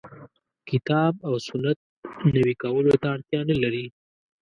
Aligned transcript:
کتاب 0.69 1.13
او 1.27 1.33
سنت 1.47 1.77
نوي 2.35 2.53
کولو 2.63 2.93
ته 3.01 3.07
اړتیا 3.15 3.41
نه 3.49 3.55
لري. 3.63 3.85